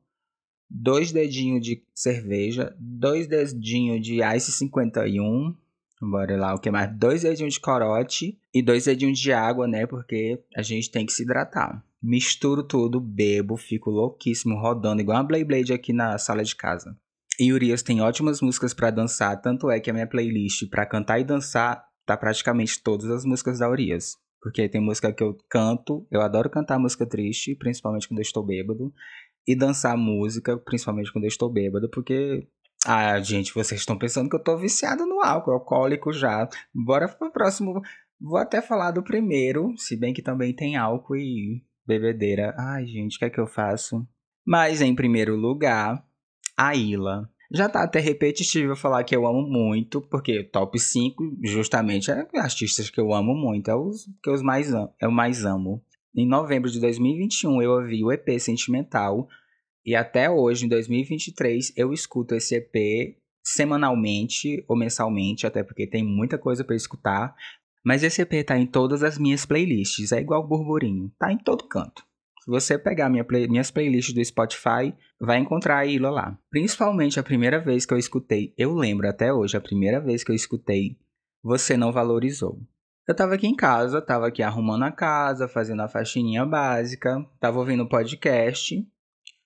dois 0.69 1.13
dedinhos 1.13 1.62
de 1.62 1.81
cerveja, 1.93 2.75
dois 2.77 3.25
dedinhos 3.27 4.05
de 4.05 4.22
Ice 4.36 4.51
51. 4.51 5.55
Bora 6.01 6.36
lá, 6.36 6.53
o 6.53 6.60
que 6.60 6.69
mais? 6.69 6.93
Dois 6.98 7.22
dedinhos 7.22 7.53
de 7.53 7.62
corote 7.62 8.38
e 8.53 8.62
dois 8.62 8.84
dedinhos 8.84 9.17
de 9.17 9.31
água, 9.31 9.67
né? 9.67 9.88
Porque 9.88 10.43
a 10.53 10.62
gente 10.62 10.91
tem 10.91 11.05
que 11.05 11.13
se 11.13 11.24
hidratar 11.24 11.81
misturo 12.01 12.63
tudo, 12.63 13.00
bebo, 13.00 13.58
fico 13.58 13.89
louquíssimo, 13.89 14.60
rodando 14.60 15.01
igual 15.01 15.18
uma 15.18 15.24
Blade 15.24 15.46
Blade 15.46 15.74
aqui 15.74 15.92
na 15.92 16.18
sala 16.18 16.44
de 16.44 16.56
casa. 16.56 16.96
E 17.39 17.54
Urias 17.54 17.84
tem 17.84 18.01
ótimas 18.01 18.42
músicas 18.42 18.74
para 18.74 18.89
dançar, 18.89 19.39
tanto 19.42 19.70
é 19.70 19.80
que 19.80 19.89
a 19.89 19.94
minha 19.94 20.08
playlist 20.08 20.68
para 20.70 20.86
cantar 20.86 21.20
e 21.20 21.24
dançar 21.24 21.84
tá 22.06 22.18
praticamente 22.18 22.82
todas 22.82 23.10
as 23.10 23.25
músicas 23.25 23.60
da 23.60 23.70
Urias. 23.70 24.16
Porque 24.42 24.70
tem 24.70 24.82
música 24.82 25.12
que 25.12 25.24
eu 25.24 25.38
canto, 25.50 26.08
eu 26.10 26.22
adoro 26.22 26.50
cantar 26.50 26.80
música 26.80 27.06
triste, 27.06 27.56
principalmente 27.56 28.08
quando 28.08 28.20
eu 28.20 28.24
estou 28.24 28.46
bêbado, 28.46 28.94
e 29.48 29.56
dançar 29.56 29.98
música, 29.98 30.58
principalmente 30.58 31.12
quando 31.12 31.25
eu 31.25 31.30
estou 31.30 31.51
bêbado, 31.51 31.89
porque 31.89 32.48
ah, 32.86 33.20
gente, 33.20 33.54
vocês 33.54 33.82
estão 33.82 33.98
pensando 33.98 34.30
que 34.30 34.36
eu 34.36 34.44
tô 34.44 34.58
viciado 34.58 35.06
no 35.06 35.22
álcool, 35.22 35.51
alcoólico 35.51 36.13
já. 36.13 36.48
Bora 36.74 37.08
pro 37.08 37.32
próximo. 37.32 37.82
Vou 38.20 38.38
até 38.38 38.62
falar 38.62 38.92
do 38.92 39.04
primeiro, 39.04 39.74
se 39.77 39.96
bem 39.96 40.13
que 40.13 40.22
também 40.22 40.56
tem 40.56 40.77
álcool 40.77 41.18
e 41.18 41.63
bebedeira. 41.88 42.53
Ai, 42.58 42.86
gente, 42.86 43.15
o 43.15 43.20
que 43.20 43.25
é 43.25 43.29
que 43.29 43.39
eu 43.39 43.48
faço? 43.48 44.08
Mas 44.46 44.82
em 44.82 44.94
primeiro 44.94 45.36
lugar, 45.36 46.03
a 46.56 46.75
Ila. 46.75 47.29
Já 47.50 47.70
tá 47.70 47.84
até 47.84 48.00
repetitivo 48.00 48.75
falar 48.75 49.06
que 49.06 49.15
eu 49.15 49.25
amo 49.25 49.41
muito, 49.41 50.01
porque 50.01 50.44
top 50.44 50.77
5 50.77 51.38
justamente 51.44 52.12
é 52.12 52.27
artistas 52.36 52.89
que 52.89 53.00
eu 53.00 53.13
amo 53.13 53.34
muito, 53.34 53.72
é 53.72 53.75
os 53.75 54.06
que 54.22 54.29
eu 54.29 54.44
mais 54.44 54.74
amo, 54.74 54.94
eu 55.01 55.10
mais 55.10 55.46
amo. 55.46 55.82
Em 56.13 56.27
novembro 56.27 56.70
de 56.70 56.79
2021 56.82 57.62
eu 57.62 57.72
ouvi 57.72 58.03
o 58.03 58.12
EP 58.12 58.38
Sentimental 58.38 59.29
e 59.88 59.96
até 59.96 60.29
hoje, 60.29 60.65
em 60.65 60.67
2023, 60.67 61.72
eu 61.77 61.94
escuto 61.94 62.36
esse 62.36 62.56
EP 62.56 63.15
semanalmente 63.41 64.62
ou 64.67 64.75
mensalmente, 64.75 65.48
até 65.48 65.63
porque 65.63 65.88
tem 65.88 66.03
muita 66.03 66.38
coisa 66.38 66.62
para 66.62 66.75
escutar. 66.75 67.34
Mas 67.86 68.03
esse 68.03 68.22
EP 68.22 68.46
tá 68.46 68.57
em 68.57 68.65
todas 68.65 69.03
as 69.03 69.17
minhas 69.17 69.46
playlists, 69.46 70.12
é 70.12 70.19
igual 70.19 70.48
burburinho, 70.48 71.12
tá 71.17 71.31
em 71.31 71.38
todo 71.38 71.67
canto. 71.67 72.03
Se 72.48 72.51
você 72.51 72.77
pegar 72.77 73.10
minha 73.10 73.25
play, 73.25 73.48
minhas 73.48 73.69
playlists 73.69 74.13
do 74.13 74.24
Spotify, 74.24 74.96
vai 75.19 75.38
encontrar 75.38 75.79
a 75.79 75.86
Ilha 75.86 76.10
lá. 76.10 76.39
Principalmente 76.50 77.19
a 77.19 77.24
primeira 77.24 77.60
vez 77.60 77.86
que 77.86 77.93
eu 77.93 77.98
escutei, 77.98 78.53
eu 78.57 78.74
lembro 78.74 79.07
até 79.07 79.34
hoje, 79.34 79.57
a 79.57 79.62
primeira 79.62 80.00
vez 80.00 80.24
que 80.24 80.31
eu 80.31 80.36
escutei 80.36 80.98
Você 81.43 81.75
Não 81.75 81.91
Valorizou. 81.91 82.62
Eu 83.05 83.15
tava 83.15 83.36
aqui 83.36 83.48
em 83.48 83.55
casa, 83.55 84.01
tava 84.01 84.27
aqui 84.27 84.43
arrumando 84.43 84.84
a 84.84 84.91
casa, 84.91 85.48
fazendo 85.48 85.81
a 85.81 85.88
faxininha 85.88 86.46
básica, 86.46 87.25
tava 87.39 87.60
ouvindo 87.60 87.88
podcast. 87.88 88.86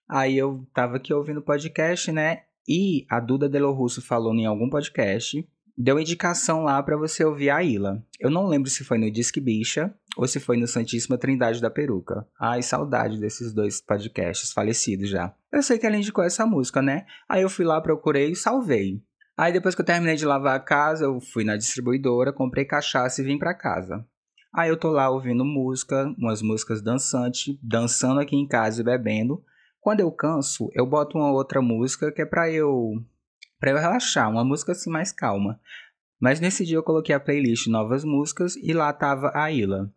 Aí 0.08 0.38
eu 0.38 0.68
tava 0.74 0.98
aqui 0.98 1.14
ouvindo 1.14 1.42
podcast, 1.42 2.12
né? 2.12 2.44
E 2.68 3.06
a 3.10 3.20
Duda 3.20 3.50
Delo 3.50 3.72
Russo 3.72 4.02
falou 4.02 4.34
em 4.34 4.46
algum 4.46 4.70
podcast 4.70 5.48
deu 5.78 6.00
indicação 6.00 6.64
lá 6.64 6.82
para 6.82 6.98
você 6.98 7.24
ouvir 7.24 7.50
a 7.50 7.64
Ilha. 7.64 8.04
Eu 8.20 8.30
não 8.30 8.48
lembro 8.48 8.70
se 8.70 8.84
foi 8.84 8.98
no 8.98 9.12
Disque 9.12 9.40
Bicha 9.40 9.94
ou 10.16 10.28
se 10.28 10.40
foi 10.40 10.58
no 10.58 10.68
Santíssima 10.68 11.18
Trindade 11.18 11.62
da 11.62 11.70
Peruca. 11.70 12.28
Ai, 12.40 12.62
saudade 12.62 13.20
desses 13.20 13.54
dois 13.54 13.82
podcasts 13.82 14.52
falecidos 14.52 15.10
já. 15.10 15.34
Eu 15.52 15.64
sei 15.64 15.78
que 15.78 15.86
ela 15.86 15.98
indicou 15.98 16.24
essa 16.24 16.46
música, 16.46 16.82
né? 16.82 17.06
Aí 17.28 17.42
eu 17.42 17.50
fui 17.50 17.66
lá, 17.66 17.80
procurei 17.82 18.32
e 18.32 18.36
salvei. 18.36 19.02
Aí 19.38 19.52
depois 19.52 19.74
que 19.74 19.82
eu 19.82 19.86
terminei 19.86 20.16
de 20.16 20.26
lavar 20.26 20.56
a 20.56 20.60
casa, 20.60 21.06
eu 21.06 21.20
fui 21.20 21.44
na 21.44 21.58
distribuidora, 21.58 22.34
comprei 22.34 22.66
cachaça 22.66 23.22
e 23.22 23.26
vim 23.26 23.38
para 23.38 23.54
casa. 23.54 24.06
Aí 24.54 24.70
eu 24.70 24.78
tô 24.78 24.90
lá 24.90 25.10
ouvindo 25.10 25.46
música, 25.46 26.14
umas 26.18 26.42
músicas 26.42 26.82
dançantes, 26.82 27.58
dançando 27.64 28.20
aqui 28.20 28.36
em 28.36 28.48
casa 28.48 28.82
e 28.82 28.84
bebendo. 28.84 29.44
Quando 29.80 30.02
eu 30.02 30.12
canso, 30.12 30.70
eu 30.74 30.86
boto 30.86 31.18
uma 31.18 31.32
outra 31.32 31.62
música 31.62 32.12
que 32.12 32.22
é 32.22 32.26
pra 32.26 32.52
eu 32.52 33.04
para 33.62 33.70
eu 33.70 33.78
relaxar, 33.78 34.28
uma 34.28 34.44
música 34.44 34.72
assim 34.72 34.90
mais 34.90 35.12
calma. 35.12 35.60
Mas 36.20 36.40
nesse 36.40 36.66
dia 36.66 36.78
eu 36.78 36.84
coloquei 36.84 37.14
a 37.14 37.20
playlist 37.20 37.68
Novas 37.68 38.04
Músicas 38.04 38.56
e 38.56 38.74
lá 38.74 38.92
tava 38.92 39.32
a 39.36 39.52
Ila. 39.52 39.94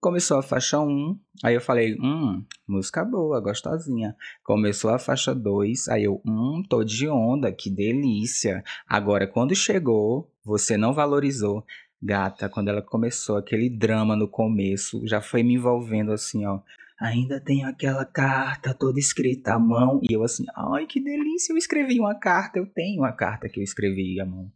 Começou 0.00 0.38
a 0.38 0.42
faixa 0.42 0.80
1, 0.80 1.18
aí 1.44 1.54
eu 1.54 1.60
falei, 1.60 1.94
hum, 2.00 2.42
música 2.66 3.04
boa, 3.04 3.38
gostosinha. 3.38 4.16
Começou 4.42 4.90
a 4.90 4.98
faixa 4.98 5.34
2, 5.34 5.88
aí 5.88 6.04
eu, 6.04 6.22
hum, 6.26 6.62
tô 6.66 6.82
de 6.82 7.06
onda, 7.06 7.52
que 7.52 7.68
delícia. 7.68 8.64
Agora, 8.88 9.26
quando 9.26 9.54
chegou, 9.54 10.30
você 10.42 10.78
não 10.78 10.94
valorizou. 10.94 11.66
Gata, 12.02 12.48
quando 12.48 12.68
ela 12.68 12.80
começou 12.80 13.36
aquele 13.36 13.68
drama 13.68 14.16
no 14.16 14.28
começo, 14.28 15.06
já 15.06 15.20
foi 15.20 15.42
me 15.42 15.54
envolvendo 15.54 16.12
assim, 16.12 16.46
ó. 16.46 16.60
Ainda 17.00 17.38
tenho 17.38 17.68
aquela 17.68 18.04
carta 18.04 18.72
toda 18.72 18.98
escrita 18.98 19.54
à 19.54 19.58
mão. 19.58 20.00
E 20.02 20.14
eu 20.14 20.22
assim, 20.22 20.44
ai 20.56 20.86
que 20.86 20.98
delícia, 20.98 21.52
eu 21.52 21.56
escrevi 21.56 22.00
uma 22.00 22.18
carta, 22.18 22.58
eu 22.58 22.66
tenho 22.66 23.00
uma 23.00 23.12
carta 23.12 23.48
que 23.48 23.60
eu 23.60 23.64
escrevi 23.64 24.18
à 24.20 24.24
mão. 24.24 24.50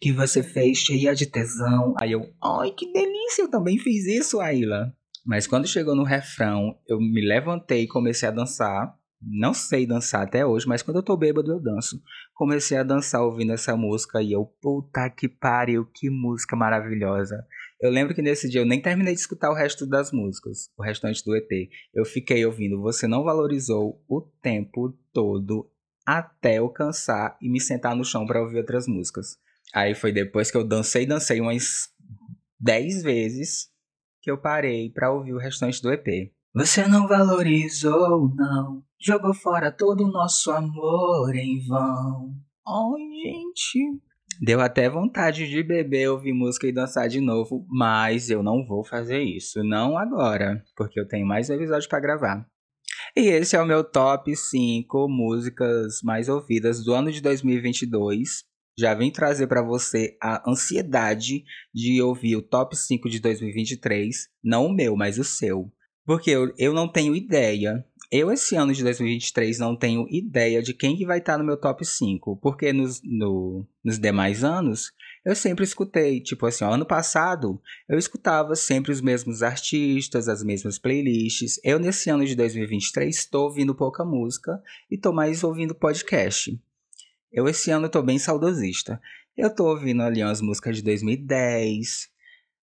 Que 0.00 0.12
você 0.12 0.42
fez 0.42 0.78
cheia 0.78 1.14
de 1.14 1.26
tesão. 1.26 1.94
Aí 2.00 2.12
eu, 2.12 2.22
ai 2.42 2.72
que 2.72 2.92
delícia, 2.92 3.42
eu 3.42 3.50
também 3.50 3.78
fiz 3.78 4.06
isso, 4.06 4.40
Ayla. 4.40 4.92
Mas 5.24 5.46
quando 5.46 5.68
chegou 5.68 5.94
no 5.94 6.02
refrão, 6.02 6.76
eu 6.86 6.98
me 7.00 7.26
levantei 7.26 7.84
e 7.84 7.88
comecei 7.88 8.28
a 8.28 8.32
dançar. 8.32 8.94
Não 9.22 9.54
sei 9.54 9.86
dançar 9.86 10.22
até 10.22 10.44
hoje, 10.44 10.68
mas 10.68 10.82
quando 10.82 10.98
eu 10.98 11.02
tô 11.02 11.16
bêbado 11.16 11.50
eu 11.50 11.60
danço. 11.60 11.98
Comecei 12.34 12.76
a 12.76 12.82
dançar 12.82 13.22
ouvindo 13.22 13.52
essa 13.52 13.74
música 13.74 14.20
e 14.20 14.32
eu, 14.32 14.44
puta 14.60 15.08
que 15.08 15.28
pariu, 15.28 15.86
que 15.86 16.10
música 16.10 16.54
maravilhosa. 16.54 17.46
Eu 17.84 17.90
lembro 17.90 18.14
que 18.14 18.22
nesse 18.22 18.48
dia 18.48 18.62
eu 18.62 18.66
nem 18.66 18.80
terminei 18.80 19.12
de 19.12 19.20
escutar 19.20 19.50
o 19.50 19.54
resto 19.54 19.86
das 19.86 20.10
músicas, 20.10 20.70
o 20.74 20.82
restante 20.82 21.22
do 21.22 21.36
EP. 21.36 21.68
Eu 21.92 22.06
fiquei 22.06 22.46
ouvindo 22.46 22.80
Você 22.80 23.06
Não 23.06 23.22
Valorizou 23.22 24.02
o 24.08 24.22
tempo 24.22 24.96
todo 25.12 25.70
até 26.06 26.60
eu 26.60 26.70
cansar 26.70 27.36
e 27.42 27.50
me 27.50 27.60
sentar 27.60 27.94
no 27.94 28.02
chão 28.02 28.24
para 28.24 28.40
ouvir 28.40 28.56
outras 28.56 28.88
músicas. 28.88 29.36
Aí 29.74 29.94
foi 29.94 30.12
depois 30.12 30.50
que 30.50 30.56
eu 30.56 30.66
dancei, 30.66 31.04
dancei 31.04 31.42
umas 31.42 31.90
10 32.58 33.02
vezes 33.02 33.68
que 34.22 34.30
eu 34.30 34.40
parei 34.40 34.88
para 34.88 35.12
ouvir 35.12 35.34
o 35.34 35.38
restante 35.38 35.82
do 35.82 35.92
EP. 35.92 36.32
Você 36.54 36.88
não 36.88 37.06
valorizou, 37.06 38.34
não. 38.34 38.82
Jogou 38.98 39.34
fora 39.34 39.70
todo 39.70 40.04
o 40.04 40.10
nosso 40.10 40.50
amor 40.50 41.36
em 41.36 41.60
vão. 41.66 42.34
Ai, 42.66 43.02
gente. 43.22 44.00
Deu 44.40 44.60
até 44.60 44.88
vontade 44.88 45.48
de 45.48 45.62
beber, 45.62 46.10
ouvir 46.10 46.32
música 46.32 46.66
e 46.66 46.72
dançar 46.72 47.08
de 47.08 47.20
novo, 47.20 47.66
mas 47.68 48.30
eu 48.30 48.42
não 48.42 48.66
vou 48.66 48.84
fazer 48.84 49.22
isso. 49.22 49.62
Não 49.62 49.96
agora, 49.96 50.62
porque 50.76 50.98
eu 50.98 51.06
tenho 51.06 51.26
mais 51.26 51.50
episódio 51.50 51.88
para 51.88 52.00
gravar. 52.00 52.46
E 53.16 53.28
esse 53.28 53.54
é 53.56 53.60
o 53.60 53.66
meu 53.66 53.84
top 53.84 54.34
5 54.34 55.08
músicas 55.08 56.00
mais 56.02 56.28
ouvidas 56.28 56.84
do 56.84 56.92
ano 56.92 57.12
de 57.12 57.20
2022. 57.20 58.44
Já 58.76 58.92
vim 58.92 59.10
trazer 59.10 59.46
para 59.46 59.62
você 59.62 60.16
a 60.20 60.48
ansiedade 60.50 61.44
de 61.72 62.02
ouvir 62.02 62.36
o 62.36 62.42
top 62.42 62.76
5 62.76 63.08
de 63.08 63.20
2023, 63.20 64.28
não 64.42 64.66
o 64.66 64.74
meu, 64.74 64.96
mas 64.96 65.16
o 65.16 65.22
seu. 65.22 65.72
Porque 66.04 66.30
eu, 66.30 66.52
eu 66.58 66.74
não 66.74 66.90
tenho 66.90 67.14
ideia 67.14 67.84
eu, 68.16 68.30
esse 68.30 68.54
ano 68.54 68.72
de 68.72 68.84
2023, 68.84 69.58
não 69.58 69.74
tenho 69.74 70.06
ideia 70.08 70.62
de 70.62 70.72
quem 70.72 70.96
que 70.96 71.04
vai 71.04 71.18
estar 71.18 71.36
no 71.36 71.42
meu 71.42 71.56
top 71.56 71.84
5. 71.84 72.36
Porque 72.36 72.72
nos, 72.72 73.02
no, 73.02 73.66
nos 73.82 73.98
demais 73.98 74.44
anos, 74.44 74.92
eu 75.24 75.34
sempre 75.34 75.64
escutei. 75.64 76.20
Tipo 76.20 76.46
assim, 76.46 76.64
ano 76.64 76.86
passado, 76.86 77.60
eu 77.88 77.98
escutava 77.98 78.54
sempre 78.54 78.92
os 78.92 79.00
mesmos 79.00 79.42
artistas, 79.42 80.28
as 80.28 80.44
mesmas 80.44 80.78
playlists. 80.78 81.58
Eu, 81.64 81.80
nesse 81.80 82.08
ano 82.08 82.24
de 82.24 82.36
2023, 82.36 83.16
estou 83.16 83.46
ouvindo 83.46 83.74
pouca 83.74 84.04
música 84.04 84.62
e 84.88 84.94
estou 84.94 85.12
mais 85.12 85.42
ouvindo 85.42 85.74
podcast. 85.74 86.56
Eu, 87.32 87.48
esse 87.48 87.72
ano, 87.72 87.86
estou 87.86 88.00
bem 88.00 88.20
saudosista. 88.20 89.00
Eu 89.36 89.48
estou 89.48 89.66
ouvindo 89.70 90.04
ali 90.04 90.22
umas 90.22 90.40
músicas 90.40 90.76
de 90.76 90.84
2010, 90.84 92.08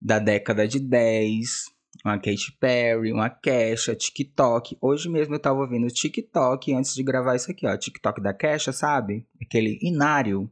da 0.02 0.18
década 0.18 0.68
de 0.68 0.80
10, 0.80 1.66
uma 2.06 2.20
Katy 2.20 2.56
Perry, 2.60 3.12
uma 3.12 3.32
Kesha, 3.32 3.96
TikTok. 3.96 4.78
Hoje 4.80 5.10
mesmo 5.10 5.34
eu 5.34 5.40
tava 5.40 5.60
ouvindo 5.60 5.88
TikTok 5.88 6.72
antes 6.72 6.94
de 6.94 7.02
gravar 7.02 7.36
isso 7.36 7.50
aqui, 7.50 7.66
ó. 7.66 7.76
TikTok 7.76 8.22
da 8.22 8.32
Kesha, 8.32 8.72
sabe? 8.72 9.26
Aquele 9.42 9.80
inário. 9.82 10.48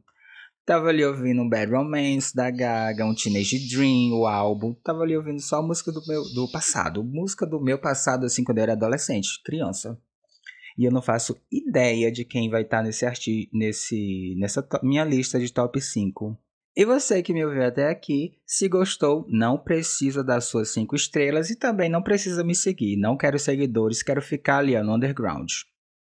Tava 0.66 0.88
ali 0.88 1.04
ouvindo 1.04 1.48
Bad 1.48 1.70
Romance 1.70 2.34
da 2.34 2.50
Gaga, 2.50 3.04
um 3.04 3.14
Teenage 3.14 3.68
Dream, 3.68 4.18
o 4.18 4.26
álbum. 4.26 4.74
Tava 4.82 5.02
ali 5.02 5.16
ouvindo 5.16 5.40
só 5.40 5.62
música 5.62 5.92
do 5.92 6.04
meu 6.08 6.24
do 6.34 6.50
passado. 6.50 7.04
Música 7.04 7.46
do 7.46 7.62
meu 7.62 7.78
passado, 7.78 8.26
assim, 8.26 8.42
quando 8.42 8.58
eu 8.58 8.62
era 8.62 8.72
adolescente, 8.72 9.40
criança. 9.44 9.96
E 10.76 10.84
eu 10.84 10.90
não 10.90 11.02
faço 11.02 11.40
ideia 11.52 12.10
de 12.10 12.24
quem 12.24 12.50
vai 12.50 12.62
estar 12.62 12.78
tá 12.78 12.82
nesse 12.82 13.06
arti 13.06 13.48
nesse 13.52 14.34
nessa 14.38 14.66
minha 14.82 15.04
lista 15.04 15.38
de 15.38 15.52
top 15.52 15.80
5. 15.80 16.36
E 16.76 16.84
você 16.84 17.22
que 17.22 17.32
me 17.32 17.44
ouviu 17.44 17.62
até 17.62 17.88
aqui, 17.88 18.32
se 18.44 18.68
gostou, 18.68 19.24
não 19.28 19.56
precisa 19.56 20.24
das 20.24 20.46
suas 20.46 20.72
5 20.72 20.96
estrelas 20.96 21.48
e 21.48 21.56
também 21.56 21.88
não 21.88 22.02
precisa 22.02 22.42
me 22.42 22.52
seguir. 22.52 22.96
Não 22.96 23.16
quero 23.16 23.38
seguidores, 23.38 24.02
quero 24.02 24.20
ficar 24.20 24.58
ali 24.58 24.80
no 24.82 24.96
underground. 24.96 25.48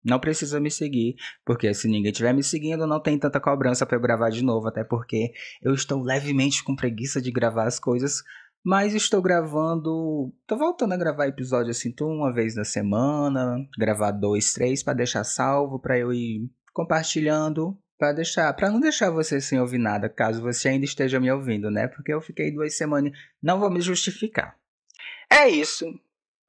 Não 0.03 0.19
precisa 0.19 0.59
me 0.59 0.71
seguir, 0.71 1.15
porque 1.45 1.71
se 1.75 1.87
ninguém 1.87 2.11
estiver 2.11 2.33
me 2.33 2.43
seguindo, 2.43 2.87
não 2.87 2.99
tem 2.99 3.19
tanta 3.19 3.39
cobrança 3.39 3.85
para 3.85 3.97
eu 3.97 4.01
gravar 4.01 4.31
de 4.31 4.43
novo, 4.43 4.67
até 4.67 4.83
porque 4.83 5.31
eu 5.61 5.73
estou 5.75 6.01
levemente 6.01 6.63
com 6.63 6.75
preguiça 6.75 7.21
de 7.21 7.31
gravar 7.31 7.67
as 7.67 7.79
coisas, 7.79 8.23
mas 8.65 8.95
estou 8.95 9.21
gravando, 9.21 10.33
tô 10.47 10.57
voltando 10.57 10.93
a 10.93 10.97
gravar 10.97 11.27
episódio 11.27 11.69
assim, 11.69 11.93
uma 12.01 12.33
vez 12.33 12.55
na 12.55 12.65
semana, 12.65 13.57
gravar 13.77 14.11
dois, 14.11 14.51
três 14.53 14.81
para 14.81 14.93
deixar 14.93 15.23
salvo 15.23 15.79
para 15.79 15.97
eu 15.97 16.11
ir 16.11 16.49
compartilhando 16.73 17.77
para 17.97 18.13
deixar, 18.13 18.53
para 18.53 18.69
não 18.69 18.79
deixar 18.79 19.09
você 19.09 19.39
sem 19.39 19.59
ouvir 19.59 19.77
nada, 19.77 20.09
caso 20.09 20.41
você 20.41 20.69
ainda 20.69 20.85
esteja 20.85 21.19
me 21.19 21.31
ouvindo, 21.31 21.71
né? 21.71 21.87
Porque 21.87 22.13
eu 22.13 22.21
fiquei 22.21 22.51
duas 22.51 22.75
semanas, 22.75 23.13
não 23.41 23.59
vou 23.59 23.69
me 23.69 23.81
justificar. 23.81 24.57
É 25.31 25.47
isso. 25.47 25.85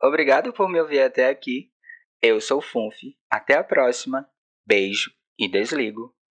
Obrigado 0.02 0.52
por 0.52 0.68
me 0.68 0.80
ouvir 0.80 1.00
até 1.00 1.28
aqui. 1.28 1.70
Eu 2.20 2.40
sou 2.40 2.58
o 2.58 2.62
Funf. 2.62 2.96
Até 3.30 3.54
a 3.56 3.64
próxima. 3.64 4.28
Beijo 4.66 5.12
e 5.38 5.48
desligo. 5.48 6.14